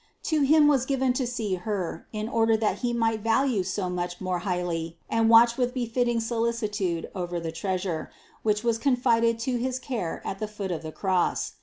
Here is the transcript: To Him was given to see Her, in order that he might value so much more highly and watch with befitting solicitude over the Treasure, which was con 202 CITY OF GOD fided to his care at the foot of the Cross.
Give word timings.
To 0.23 0.41
Him 0.41 0.67
was 0.67 0.87
given 0.87 1.13
to 1.13 1.27
see 1.27 1.53
Her, 1.53 2.07
in 2.11 2.27
order 2.27 2.57
that 2.57 2.79
he 2.79 2.91
might 2.91 3.21
value 3.21 3.61
so 3.61 3.87
much 3.87 4.19
more 4.19 4.39
highly 4.39 4.97
and 5.11 5.29
watch 5.29 5.57
with 5.57 5.75
befitting 5.75 6.19
solicitude 6.19 7.07
over 7.13 7.39
the 7.39 7.51
Treasure, 7.51 8.09
which 8.41 8.63
was 8.63 8.79
con 8.79 8.95
202 8.95 9.29
CITY 9.29 9.29
OF 9.29 9.31
GOD 9.31 9.37
fided 9.37 9.43
to 9.43 9.63
his 9.63 9.77
care 9.77 10.21
at 10.25 10.39
the 10.39 10.47
foot 10.47 10.71
of 10.71 10.81
the 10.81 10.91
Cross. 10.91 11.53